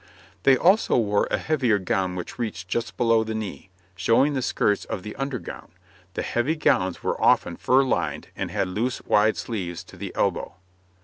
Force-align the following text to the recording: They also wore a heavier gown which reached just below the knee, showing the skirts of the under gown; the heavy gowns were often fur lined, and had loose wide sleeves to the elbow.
They 0.41 0.57
also 0.57 0.97
wore 0.97 1.27
a 1.29 1.37
heavier 1.37 1.77
gown 1.77 2.15
which 2.15 2.39
reached 2.39 2.67
just 2.67 2.97
below 2.97 3.23
the 3.23 3.35
knee, 3.35 3.69
showing 3.95 4.33
the 4.33 4.41
skirts 4.41 4.83
of 4.85 5.03
the 5.03 5.15
under 5.15 5.37
gown; 5.37 5.73
the 6.15 6.23
heavy 6.23 6.55
gowns 6.55 7.03
were 7.03 7.21
often 7.23 7.55
fur 7.55 7.83
lined, 7.83 8.29
and 8.35 8.49
had 8.49 8.67
loose 8.67 9.03
wide 9.03 9.37
sleeves 9.37 9.83
to 9.83 9.97
the 9.97 10.11
elbow. 10.15 10.55